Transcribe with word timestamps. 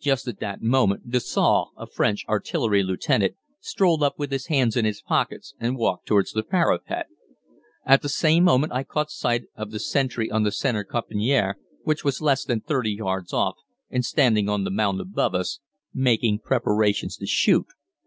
Just 0.00 0.26
at 0.26 0.40
that 0.40 0.62
moment 0.62 1.10
Dessaux, 1.10 1.70
a 1.76 1.86
French 1.86 2.24
artillery 2.30 2.82
lieutenant, 2.82 3.34
strolled 3.60 4.02
up 4.02 4.18
with 4.18 4.32
his 4.32 4.46
hands 4.46 4.74
in 4.74 4.86
his 4.86 5.02
pockets 5.02 5.52
and 5.60 5.76
walked 5.76 6.06
towards 6.06 6.32
the 6.32 6.42
parapet. 6.42 7.08
At 7.84 8.00
the 8.00 8.08
same 8.08 8.42
moment 8.44 8.72
I 8.72 8.84
caught 8.84 9.10
sight 9.10 9.42
of 9.54 9.72
the 9.72 9.78
sentry 9.78 10.30
on 10.30 10.44
the 10.44 10.50
center 10.50 10.82
"caponnière," 10.82 11.56
who 11.84 11.94
was 12.02 12.22
less 12.22 12.42
than 12.46 12.62
30 12.62 12.90
yards 12.92 13.34
off 13.34 13.56
and 13.90 14.02
standing 14.02 14.48
on 14.48 14.64
the 14.64 14.70
mound 14.70 14.98
above 14.98 15.34
us, 15.34 15.60
making 15.92 16.38
preparations 16.38 17.18
to 17.18 17.26
shoot. 17.26 17.66